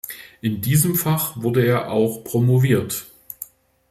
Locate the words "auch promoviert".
1.91-3.05